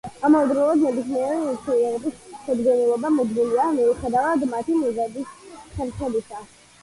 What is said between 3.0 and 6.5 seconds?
მუდმივია, მიუხედავად მათი მიღების ხერხებისა.